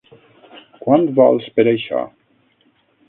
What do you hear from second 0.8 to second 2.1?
Quant vols per això?